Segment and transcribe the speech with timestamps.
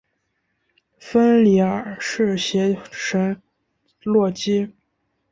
[0.97, 3.39] 芬里尔是邪神
[4.01, 4.73] 洛基。